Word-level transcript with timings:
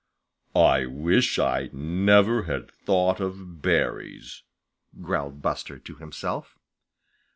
"I 0.55 0.87
wish 0.87 1.37
I 1.37 1.69
never 1.71 2.45
had 2.51 2.71
thought 2.71 3.19
of 3.19 3.61
berries," 3.61 4.41
growled 4.99 5.43
Buster 5.43 5.77
to 5.77 5.93
himself. 5.93 6.57